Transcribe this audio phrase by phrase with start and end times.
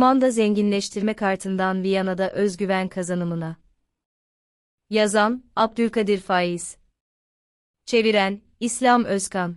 [0.00, 3.56] Umman'da zenginleştirme kartından Viyana'da özgüven kazanımına.
[4.90, 6.76] Yazan, Abdülkadir Faiz.
[7.86, 9.56] Çeviren, İslam Özkan.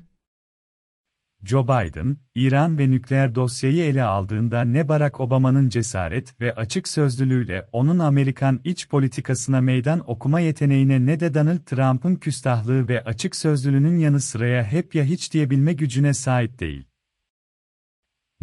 [1.44, 7.70] Joe Biden, İran ve nükleer dosyayı ele aldığında ne Barack Obama'nın cesaret ve açık sözlülüğüyle
[7.72, 13.98] onun Amerikan iç politikasına meydan okuma yeteneğine ne de Donald Trump'ın küstahlığı ve açık sözlülüğünün
[13.98, 16.93] yanı sıraya hep ya hiç diyebilme gücüne sahip değil.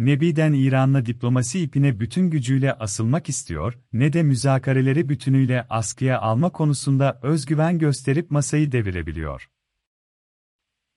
[0.01, 7.21] Nebi'den İran'la diplomasi ipine bütün gücüyle asılmak istiyor, ne de müzakareleri bütünüyle askıya alma konusunda
[7.23, 9.51] özgüven gösterip masayı devirebiliyor.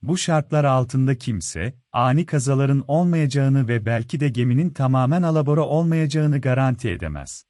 [0.02, 6.89] Bu şartlar altında kimse, ani kazaların olmayacağını ve belki de geminin tamamen alabora olmayacağını garanti
[6.89, 7.45] edemez.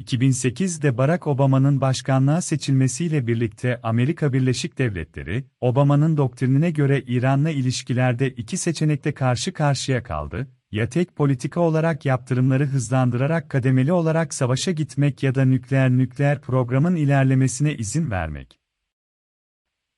[0.00, 8.56] 2008'de Barack Obama'nın başkanlığa seçilmesiyle birlikte Amerika Birleşik Devletleri, Obama'nın doktrinine göre İran'la ilişkilerde iki
[8.56, 15.34] seçenekte karşı karşıya kaldı, ya tek politika olarak yaptırımları hızlandırarak kademeli olarak savaşa gitmek ya
[15.34, 18.61] da nükleer nükleer programın ilerlemesine izin vermek.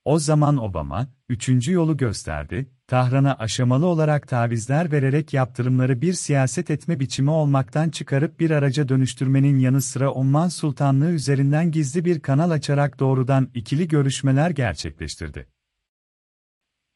[0.04, 7.00] O zaman Obama, üçüncü yolu gösterdi, Tahran'a aşamalı olarak tavizler vererek yaptırımları bir siyaset etme
[7.00, 13.00] biçimi olmaktan çıkarıp bir araca dönüştürmenin yanı sıra Umman Sultanlığı üzerinden gizli bir kanal açarak
[13.00, 15.53] doğrudan ikili görüşmeler gerçekleştirdi.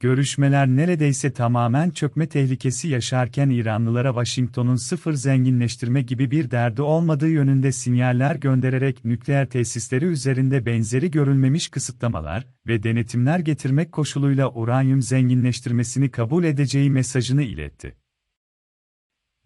[0.00, 7.72] Görüşmeler neredeyse tamamen çökme tehlikesi yaşarken İranlılara Washington'un sıfır zenginleştirme gibi bir derdi olmadığı yönünde
[7.72, 16.44] sinyaller göndererek nükleer tesisleri üzerinde benzeri görülmemiş kısıtlamalar ve denetimler getirmek koşuluyla uranyum zenginleştirmesini kabul
[16.44, 17.96] edeceği mesajını iletti.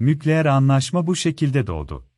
[0.01, 2.12] Nükleer anlaşma bu şekilde doğdu.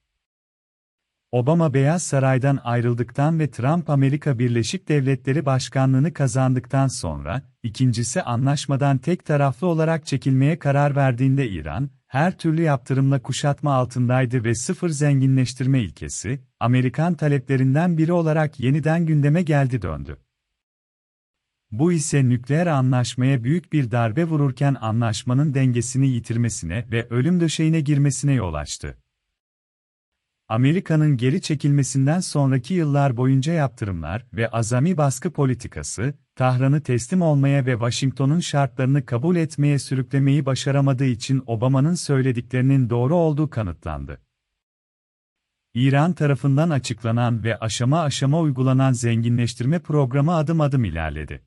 [1.34, 9.24] Obama Beyaz Saray'dan ayrıldıktan ve Trump Amerika Birleşik Devletleri Başkanlığını kazandıktan sonra, ikincisi anlaşmadan tek
[9.24, 16.40] taraflı olarak çekilmeye karar verdiğinde İran, her türlü yaptırımla kuşatma altındaydı ve sıfır zenginleştirme ilkesi,
[16.60, 20.16] Amerikan taleplerinden biri olarak yeniden gündeme geldi döndü.
[21.70, 28.32] Bu ise nükleer anlaşmaya büyük bir darbe vururken anlaşmanın dengesini yitirmesine ve ölüm döşeğine girmesine
[28.32, 29.03] yol açtı.
[30.48, 37.72] Amerika'nın geri çekilmesinden sonraki yıllar boyunca yaptırımlar ve azami baskı politikası, Tahran'ı teslim olmaya ve
[37.72, 44.20] Washington'un şartlarını kabul etmeye sürüklemeyi başaramadığı için Obama'nın söylediklerinin doğru olduğu kanıtlandı.
[45.74, 51.44] İran tarafından açıklanan ve aşama aşama uygulanan zenginleştirme programı adım adım ilerledi.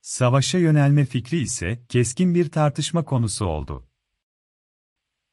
[0.00, 3.87] Savaşa yönelme fikri ise keskin bir tartışma konusu oldu.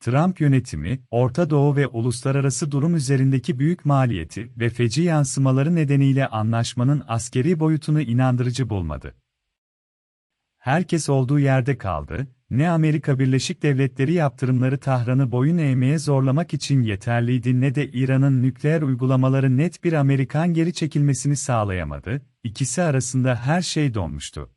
[0.06, 7.04] Trump yönetimi, Orta Doğu ve uluslararası durum üzerindeki büyük maliyeti ve feci yansımaları nedeniyle anlaşmanın
[7.08, 9.16] askeri boyutunu inandırıcı bulmadı.
[10.58, 17.62] Herkes olduğu yerde kaldı, ne Amerika Birleşik Devletleri yaptırımları Tahran'ı boyun eğmeye zorlamak için yeterliydi
[17.62, 23.94] ne de İran'ın nükleer uygulamaları net bir Amerikan geri çekilmesini sağlayamadı, ikisi arasında her şey
[23.94, 24.55] donmuştu.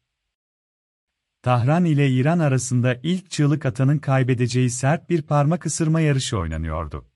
[1.42, 7.06] Tahran ile İran arasında ilk çığlık atanın kaybedeceği sert bir parmak ısırma yarışı oynanıyordu.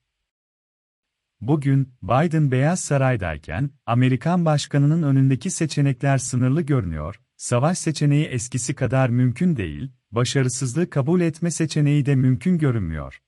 [1.41, 9.55] Bugün, Biden Beyaz Saray'dayken, Amerikan başkanının önündeki seçenekler sınırlı görünüyor, savaş seçeneği eskisi kadar mümkün
[9.55, 13.19] değil, başarısızlığı kabul etme seçeneği de mümkün görünmüyor.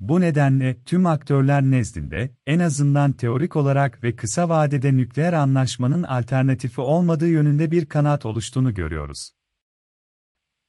[0.00, 6.80] Bu nedenle tüm aktörler nezdinde, en azından teorik olarak ve kısa vadede nükleer anlaşmanın alternatifi
[6.80, 9.30] olmadığı yönünde bir kanaat oluştuğunu görüyoruz.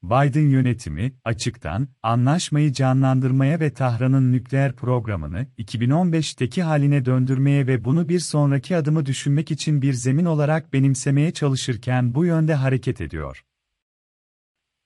[0.03, 8.19] Biden yönetimi, açıktan, anlaşmayı canlandırmaya ve Tahran'ın nükleer programını 2015'teki haline döndürmeye ve bunu bir
[8.19, 13.43] sonraki adımı düşünmek için bir zemin olarak benimsemeye çalışırken bu yönde hareket ediyor.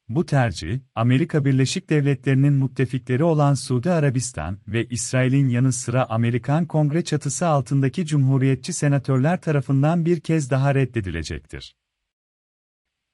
[0.09, 7.03] Bu tercih, Amerika Birleşik Devletleri'nin müttefikleri olan Suudi Arabistan ve İsrail'in yanı sıra Amerikan Kongre
[7.03, 11.75] çatısı altındaki Cumhuriyetçi senatörler tarafından bir kez daha reddedilecektir.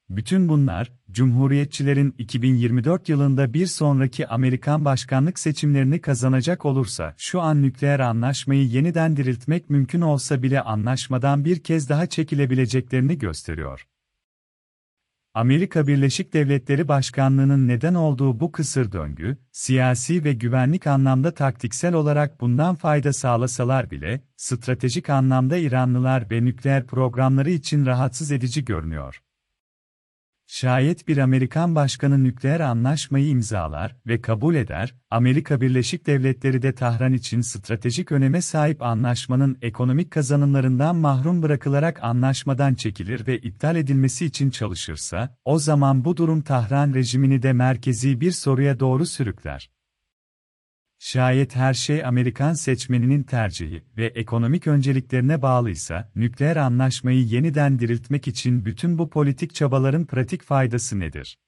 [0.08, 8.00] Bütün bunlar, Cumhuriyetçilerin 2024 yılında bir sonraki Amerikan başkanlık seçimlerini kazanacak olursa şu an nükleer
[8.00, 13.86] anlaşmayı yeniden diriltmek mümkün olsa bile anlaşmadan bir kez daha çekilebileceklerini gösteriyor.
[15.34, 22.40] Amerika Birleşik Devletleri Başkanlığı'nın neden olduğu bu kısır döngü, siyasi ve güvenlik anlamda taktiksel olarak
[22.40, 29.22] bundan fayda sağlasalar bile, stratejik anlamda İranlılar ve nükleer programları için rahatsız edici görünüyor.
[30.52, 37.12] Şayet bir Amerikan başkanı nükleer anlaşmayı imzalar ve kabul eder, Amerika Birleşik Devletleri de Tahran
[37.12, 44.50] için stratejik öneme sahip anlaşmanın ekonomik kazanımlarından mahrum bırakılarak anlaşmadan çekilir ve iptal edilmesi için
[44.50, 49.70] çalışırsa, o zaman bu durum Tahran rejimini de merkezi bir soruya doğru sürükler.
[51.02, 58.64] Şayet her şey Amerikan seçmeninin tercihi ve ekonomik önceliklerine bağlıysa, nükleer anlaşmayı yeniden diriltmek için
[58.64, 61.38] bütün bu politik çabaların pratik faydası nedir?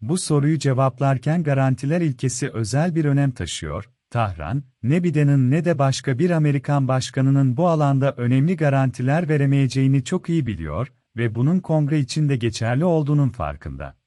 [0.00, 3.90] Bu soruyu cevaplarken garantiler ilkesi özel bir önem taşıyor.
[4.10, 10.28] Tahran, ne Biden'ın ne de başka bir Amerikan başkanının bu alanda önemli garantiler veremeyeceğini çok
[10.28, 14.03] iyi biliyor ve bunun kongre için de geçerli olduğunun farkında.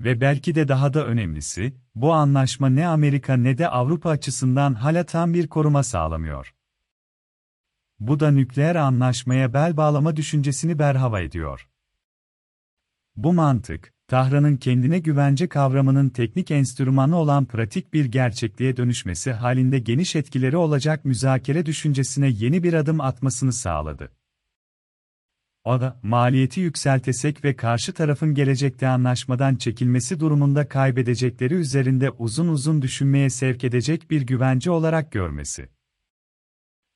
[0.00, 5.04] Ve belki de daha da önemlisi, bu anlaşma ne Amerika ne de Avrupa açısından hala
[5.04, 6.54] tam bir koruma sağlamıyor.
[7.98, 11.68] Bu da nükleer anlaşmaya bel bağlama düşüncesini berhava ediyor.
[13.16, 20.16] Bu mantık, Tahran'ın kendine güvence kavramının teknik enstrümanı olan pratik bir gerçekliğe dönüşmesi halinde geniş
[20.16, 24.12] etkileri olacak müzakere düşüncesine yeni bir adım atmasını sağladı.
[25.64, 32.82] O da, maliyeti yükseltesek ve karşı tarafın gelecekte anlaşmadan çekilmesi durumunda kaybedecekleri üzerinde uzun uzun
[32.82, 35.68] düşünmeye sevk edecek bir güvence olarak görmesi.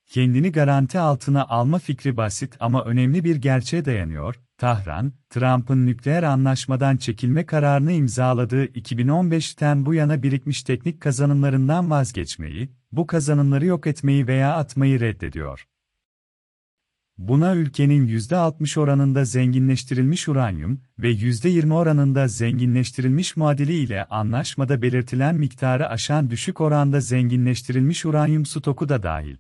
[0.07, 4.41] Kendini garanti altına alma fikri basit ama önemli bir gerçeğe dayanıyor.
[4.59, 13.07] Tahran, Trump'ın nükleer anlaşmadan çekilme kararını imzaladığı 2015'ten bu yana birikmiş teknik kazanımlarından vazgeçmeyi, bu
[13.07, 15.67] kazanımları yok etmeyi veya atmayı reddediyor.
[17.19, 25.89] Buna ülkenin %60 oranında zenginleştirilmiş uranyum ve %20 oranında zenginleştirilmiş muadili ile anlaşmada belirtilen miktarı
[25.89, 29.37] aşan düşük oranda zenginleştirilmiş uranyum stoku da dahil.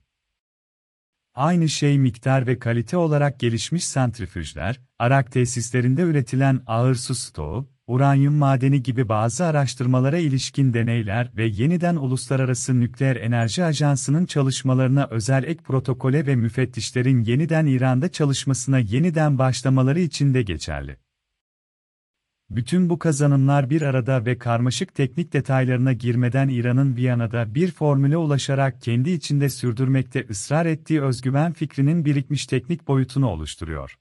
[1.35, 8.35] Aynı şey miktar ve kalite olarak gelişmiş santrifüjler, arak tesislerinde üretilen ağır su stoğu, uranyum
[8.35, 15.63] madeni gibi bazı araştırmalara ilişkin deneyler ve yeniden Uluslararası Nükleer Enerji Ajansı'nın çalışmalarına özel ek
[15.63, 20.97] protokole ve müfettişlerin yeniden İran'da çalışmasına yeniden başlamaları için de geçerli.
[22.51, 28.83] Bütün bu kazanımlar bir arada ve karmaşık teknik detaylarına girmeden İran'ın Viyana'da bir formüle ulaşarak
[28.83, 33.97] kendi içinde sürdürmekte ısrar ettiği özgüven fikrinin birikmiş teknik boyutunu oluşturuyor.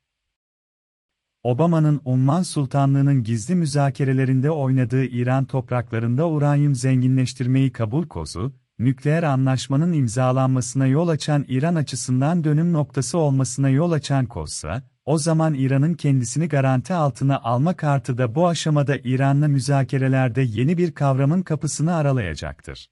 [1.44, 10.88] Obama'nın Umman Sultanlığı'nın gizli müzakerelerinde oynadığı İran topraklarında uranyum zenginleştirmeyi kabul kozu, nükleer anlaşmanın imzalanmasına
[10.88, 16.94] yol açan İran açısından dönüm noktası olmasına yol açan kozsa, o zaman İran'ın kendisini garanti
[16.94, 22.88] altına alma kartı da bu aşamada İran'la müzakerelerde yeni bir kavramın kapısını aralayacaktır.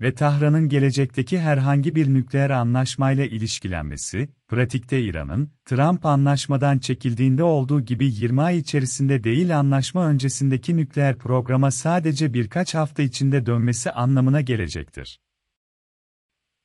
[0.00, 8.06] Ve Tahran'ın gelecekteki herhangi bir nükleer anlaşmayla ilişkilenmesi, pratikte İran'ın, Trump anlaşmadan çekildiğinde olduğu gibi
[8.06, 15.20] 20 ay içerisinde değil anlaşma öncesindeki nükleer programa sadece birkaç hafta içinde dönmesi anlamına gelecektir.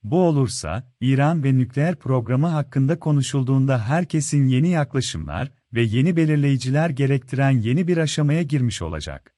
[0.03, 7.51] Bu olursa, İran ve nükleer programı hakkında konuşulduğunda herkesin yeni yaklaşımlar ve yeni belirleyiciler gerektiren
[7.51, 9.35] yeni bir aşamaya girmiş olacak.